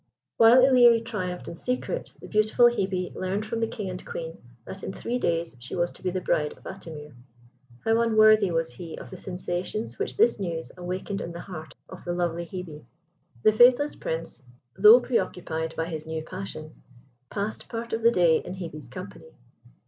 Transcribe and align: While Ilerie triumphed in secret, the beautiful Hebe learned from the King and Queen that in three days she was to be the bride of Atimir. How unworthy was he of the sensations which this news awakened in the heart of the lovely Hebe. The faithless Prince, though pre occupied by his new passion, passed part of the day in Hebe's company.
While 0.37 0.63
Ilerie 0.63 1.05
triumphed 1.05 1.47
in 1.47 1.53
secret, 1.53 2.11
the 2.19 2.27
beautiful 2.27 2.65
Hebe 2.65 3.13
learned 3.13 3.45
from 3.45 3.59
the 3.59 3.67
King 3.67 3.91
and 3.91 4.03
Queen 4.03 4.35
that 4.65 4.81
in 4.83 4.91
three 4.91 5.19
days 5.19 5.55
she 5.59 5.75
was 5.75 5.91
to 5.91 6.01
be 6.01 6.09
the 6.09 6.19
bride 6.21 6.53
of 6.57 6.63
Atimir. 6.63 7.13
How 7.85 8.01
unworthy 8.01 8.49
was 8.49 8.71
he 8.71 8.97
of 8.97 9.11
the 9.11 9.17
sensations 9.17 9.99
which 9.99 10.17
this 10.17 10.39
news 10.39 10.71
awakened 10.75 11.21
in 11.21 11.33
the 11.33 11.41
heart 11.41 11.75
of 11.87 12.03
the 12.03 12.13
lovely 12.13 12.47
Hebe. 12.47 12.83
The 13.43 13.51
faithless 13.51 13.93
Prince, 13.95 14.41
though 14.75 14.99
pre 14.99 15.19
occupied 15.19 15.75
by 15.75 15.85
his 15.85 16.07
new 16.07 16.23
passion, 16.23 16.81
passed 17.29 17.69
part 17.69 17.93
of 17.93 18.01
the 18.01 18.09
day 18.09 18.39
in 18.39 18.55
Hebe's 18.55 18.87
company. 18.87 19.35